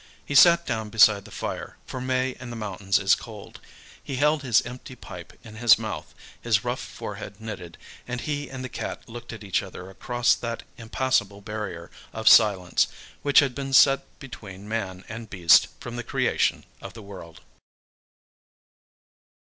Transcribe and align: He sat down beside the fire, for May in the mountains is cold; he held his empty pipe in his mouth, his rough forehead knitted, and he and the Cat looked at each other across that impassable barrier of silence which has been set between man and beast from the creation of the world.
He 0.25 0.33
sat 0.33 0.65
down 0.65 0.89
beside 0.89 1.25
the 1.25 1.29
fire, 1.29 1.77
for 1.85 2.01
May 2.01 2.31
in 2.39 2.49
the 2.49 2.55
mountains 2.55 2.97
is 2.97 3.13
cold; 3.13 3.59
he 4.03 4.15
held 4.15 4.41
his 4.41 4.63
empty 4.63 4.95
pipe 4.95 5.33
in 5.43 5.57
his 5.57 5.77
mouth, 5.77 6.15
his 6.41 6.63
rough 6.63 6.79
forehead 6.79 7.39
knitted, 7.39 7.77
and 8.07 8.19
he 8.21 8.49
and 8.49 8.63
the 8.63 8.67
Cat 8.67 9.07
looked 9.07 9.31
at 9.31 9.43
each 9.43 9.61
other 9.61 9.91
across 9.91 10.33
that 10.33 10.63
impassable 10.75 11.41
barrier 11.41 11.91
of 12.13 12.27
silence 12.27 12.87
which 13.21 13.41
has 13.41 13.51
been 13.51 13.73
set 13.73 14.01
between 14.17 14.67
man 14.67 15.05
and 15.07 15.29
beast 15.29 15.67
from 15.79 15.97
the 15.97 16.03
creation 16.03 16.65
of 16.81 16.93
the 16.93 17.03
world. 17.03 17.41